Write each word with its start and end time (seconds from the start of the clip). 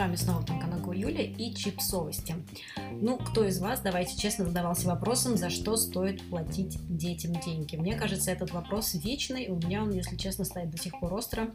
вами 0.00 0.16
снова 0.16 0.42
Тонконогая 0.44 0.96
Юля 0.96 1.22
и 1.22 1.54
чипсовости. 1.54 2.34
Ну, 2.92 3.18
кто 3.18 3.44
из 3.44 3.60
вас, 3.60 3.80
давайте 3.80 4.16
честно, 4.16 4.46
задавался 4.46 4.86
вопросом, 4.86 5.36
за 5.36 5.50
что 5.50 5.76
стоит 5.76 6.22
платить 6.30 6.78
детям 6.88 7.32
деньги? 7.34 7.76
Мне 7.76 7.96
кажется, 7.96 8.30
этот 8.30 8.52
вопрос 8.52 8.94
вечный, 8.94 9.48
у 9.48 9.56
меня 9.56 9.82
он, 9.82 9.92
если 9.92 10.16
честно, 10.16 10.44
стоит 10.44 10.70
до 10.70 10.78
сих 10.78 10.98
пор 10.98 11.14
остро. 11.14 11.50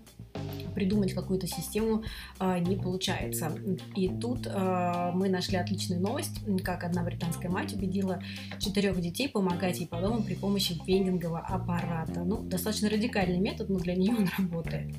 Придумать 0.75 1.13
какую-то 1.13 1.47
систему 1.47 2.03
э, 2.39 2.59
не 2.59 2.75
получается. 2.75 3.51
И 3.95 4.09
тут 4.09 4.45
э, 4.45 5.11
мы 5.13 5.29
нашли 5.29 5.57
отличную 5.57 6.01
новость, 6.01 6.41
как 6.63 6.83
одна 6.83 7.03
британская 7.03 7.49
мать 7.49 7.73
убедила 7.73 8.21
четырех 8.59 8.99
детей 9.01 9.29
помогать 9.29 9.79
ей 9.79 9.87
по 9.87 9.99
дому 9.99 10.23
при 10.23 10.35
помощи 10.35 10.79
вендингового 10.85 11.39
аппарата. 11.39 12.23
Ну, 12.23 12.41
достаточно 12.43 12.89
радикальный 12.89 13.39
метод, 13.39 13.69
но 13.69 13.79
для 13.79 13.95
нее 13.95 14.15
он 14.15 14.29
работает. 14.37 14.93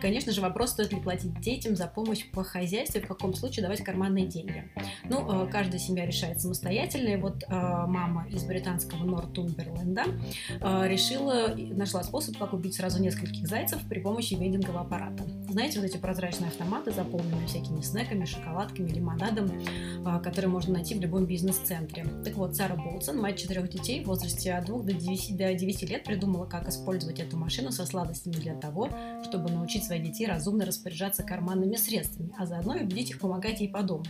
Конечно 0.00 0.32
же, 0.32 0.40
вопрос, 0.40 0.70
стоит 0.70 0.92
ли 0.92 1.00
платить 1.00 1.40
детям 1.40 1.76
за 1.76 1.86
помощь 1.86 2.28
по 2.30 2.42
хозяйству, 2.42 3.00
в 3.00 3.06
каком 3.06 3.34
случае 3.34 3.62
давать 3.62 3.82
карманные 3.82 4.26
деньги. 4.26 4.70
Ну, 5.08 5.44
э, 5.44 5.50
каждая 5.50 5.78
семья 5.78 6.06
решает 6.06 6.40
самостоятельно, 6.40 7.08
и 7.08 7.16
вот 7.16 7.44
э, 7.44 7.48
мама 7.50 8.26
из 8.28 8.44
британского 8.44 9.04
Нортумберленда 9.04 10.04
э, 10.60 10.88
решила, 10.88 11.54
нашла 11.56 12.02
способ, 12.02 12.36
как 12.38 12.52
убить 12.52 12.74
сразу 12.74 13.02
нескольких 13.02 13.46
зайцев 13.46 13.80
при 13.88 14.00
помощи 14.00 14.34
вендингового 14.34 14.80
аппарата. 14.82 15.19
Знаете, 15.50 15.80
вот 15.80 15.86
эти 15.86 15.96
прозрачные 15.96 16.48
автоматы, 16.48 16.92
заполненные 16.92 17.44
всякими 17.48 17.80
снеками, 17.80 18.24
шоколадками, 18.24 18.88
лимонадом, 18.88 19.50
которые 20.22 20.48
можно 20.48 20.74
найти 20.74 20.94
в 20.94 21.00
любом 21.00 21.26
бизнес-центре. 21.26 22.06
Так 22.24 22.34
вот, 22.34 22.54
Сара 22.54 22.76
Болтсон, 22.76 23.18
мать 23.18 23.40
четырех 23.40 23.68
детей 23.68 24.04
в 24.04 24.06
возрасте 24.06 24.52
от 24.52 24.66
2 24.66 24.82
до 24.82 24.92
9, 24.92 25.36
до 25.36 25.52
9 25.52 25.90
лет, 25.90 26.04
придумала, 26.04 26.46
как 26.46 26.68
использовать 26.68 27.18
эту 27.18 27.36
машину 27.36 27.72
со 27.72 27.84
сладостями 27.84 28.34
для 28.34 28.54
того, 28.54 28.90
чтобы 29.24 29.50
научить 29.50 29.82
своих 29.82 30.04
детей 30.04 30.26
разумно 30.26 30.64
распоряжаться 30.64 31.24
карманными 31.24 31.74
средствами, 31.74 32.32
а 32.38 32.46
заодно 32.46 32.76
и 32.76 32.84
убедить 32.84 33.10
их 33.10 33.18
помогать 33.18 33.60
ей 33.60 33.68
по 33.68 33.82
дому. 33.82 34.04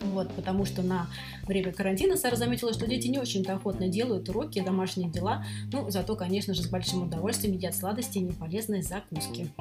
Вот, 0.00 0.34
потому 0.34 0.64
что 0.64 0.82
на 0.82 1.06
время 1.46 1.72
карантина 1.72 2.16
Сара 2.16 2.34
заметила, 2.34 2.72
что 2.72 2.88
дети 2.88 3.06
не 3.06 3.20
очень-то 3.20 3.54
охотно 3.54 3.86
делают 3.86 4.28
уроки, 4.28 4.60
домашние 4.60 5.08
дела, 5.08 5.44
ну, 5.72 5.88
зато, 5.90 6.16
конечно 6.16 6.54
же, 6.54 6.62
с 6.64 6.68
большим 6.68 7.04
удовольствием 7.04 7.54
едят 7.54 7.76
сладости 7.76 8.18
и 8.18 8.22
неполезные 8.22 8.82
закуски 8.82 9.52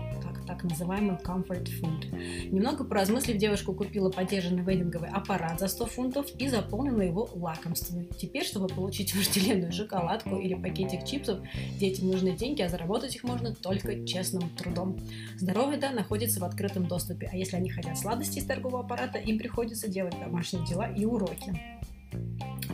так 0.46 0.64
называемый 0.64 1.18
comfort 1.18 1.70
food. 1.82 2.50
Немного 2.52 2.84
поразмыслив, 2.84 3.38
девушка 3.38 3.74
купила 3.74 4.10
подержанный 4.10 4.64
вейдинговый 4.64 5.10
аппарат 5.10 5.60
за 5.60 5.68
100 5.68 5.86
фунтов 5.88 6.26
и 6.38 6.48
заполнила 6.48 7.02
его 7.02 7.30
лакомствами. 7.34 8.08
Теперь, 8.18 8.44
чтобы 8.44 8.68
получить 8.68 9.16
вожделенную 9.16 9.72
шоколадку 9.72 10.38
или 10.38 10.54
пакетик 10.54 11.06
чипсов, 11.06 11.40
детям 11.80 12.10
нужны 12.10 12.32
деньги, 12.32 12.62
а 12.62 12.70
заработать 12.70 13.16
их 13.16 13.24
можно 13.24 13.54
только 13.54 14.06
честным 14.06 14.50
трудом. 14.52 14.98
Здоровая 15.38 15.78
еда 15.78 15.92
находится 15.92 16.40
в 16.40 16.44
открытом 16.44 16.88
доступе, 16.88 17.30
а 17.32 17.36
если 17.36 17.58
они 17.58 17.70
хотят 17.70 17.98
сладости 17.98 18.40
из 18.40 18.46
торгового 18.46 18.84
аппарата, 18.84 19.18
им 19.18 19.38
приходится 19.38 19.88
делать 19.88 20.20
домашние 20.20 20.66
дела 20.66 20.88
и 20.88 21.06
уроки. 21.06 21.81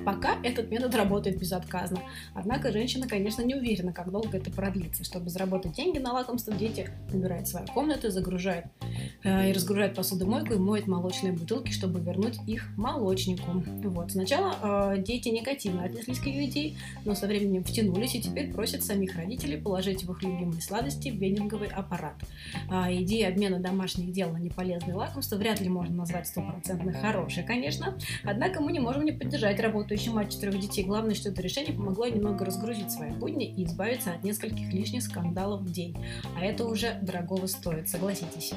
Пока 0.08 0.38
этот 0.42 0.72
метод 0.72 0.96
работает 0.96 1.38
безотказно. 1.38 2.00
Однако 2.34 2.72
женщина, 2.72 3.10
конечно, 3.10 3.42
не 3.42 3.56
уверена, 3.56 3.92
как 3.92 4.10
долго 4.10 4.38
это 4.38 4.50
продлится. 4.50 5.04
Чтобы 5.04 5.30
заработать 5.30 5.74
деньги 5.74 5.98
на 5.98 6.14
лакомство, 6.14 6.54
дети 6.54 6.90
набирают 7.12 7.50
свои 7.50 7.66
комнаты, 7.66 8.10
загружают 8.10 8.68
э, 9.26 9.50
и 9.50 9.52
разгружают 9.52 9.96
посудомойку 9.96 10.54
и 10.54 10.58
моют 10.60 10.88
молочные 10.88 11.34
бутылки, 11.34 11.74
чтобы 11.74 12.00
вернуть 12.00 12.40
их 12.48 12.70
молочнику. 12.78 13.62
Вот. 13.84 14.14
Сначала 14.14 14.94
э, 14.96 15.02
дети 15.02 15.28
негативно 15.28 15.84
отнеслись 15.84 16.20
к 16.20 16.26
ее 16.28 16.46
идее, 16.46 16.78
но 17.04 17.14
со 17.14 17.28
временем 17.28 17.66
втянулись 17.66 18.16
и 18.16 18.22
теперь 18.22 18.54
просят 18.54 18.86
самих 18.86 19.14
родителей 19.18 19.58
положить 19.58 20.06
в 20.06 20.12
их 20.14 20.24
любимые 20.24 20.62
сладости 20.62 21.10
вендинговый 21.10 21.68
аппарат. 21.68 22.16
А 22.70 22.94
идея 22.94 23.28
обмена 23.28 23.60
домашних 23.60 24.14
дел 24.14 24.32
на 24.32 24.38
неполезные 24.38 24.96
лакомства 24.96 25.36
вряд 25.36 25.60
ли 25.60 25.68
можно 25.68 25.98
назвать 25.98 26.28
стопроцентно 26.28 26.94
хорошей, 26.94 27.44
конечно. 27.44 27.98
Однако 28.24 28.62
мы 28.62 28.72
не 28.72 28.80
можем 28.80 29.04
не 29.04 29.12
поддержать 29.12 29.60
работу 29.60 29.97
еще 29.98 30.12
мать 30.12 30.32
четырех 30.32 30.60
детей. 30.60 30.84
Главное, 30.84 31.16
что 31.16 31.30
это 31.30 31.42
решение 31.42 31.74
помогло 31.74 32.08
немного 32.08 32.46
разгрузить 32.46 32.92
свои 32.92 33.12
будни 33.12 33.48
и 33.48 33.66
избавиться 33.66 34.12
от 34.12 34.24
нескольких 34.24 34.72
лишних 34.72 35.04
скандалов 35.04 35.62
в 35.62 35.72
день. 35.72 35.98
А 36.36 36.46
это 36.46 36.66
уже 36.66 37.00
дорогого 37.02 37.48
стоит, 37.48 37.90
согласитесь. 37.90 38.54